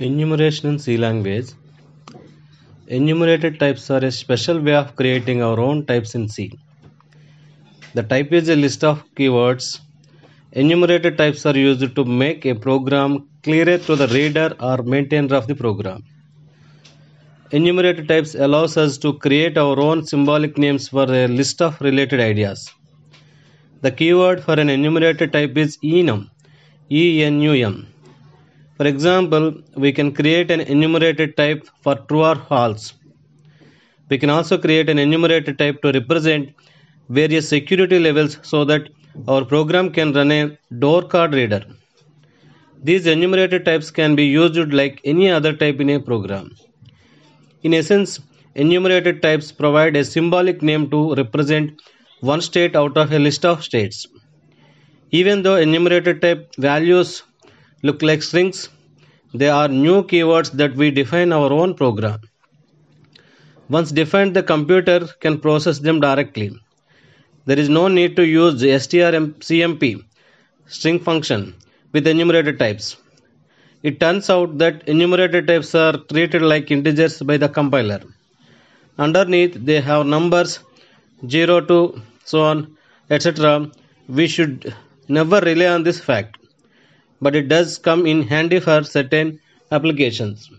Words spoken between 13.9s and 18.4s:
the reader or maintainer of the program. Enumerated types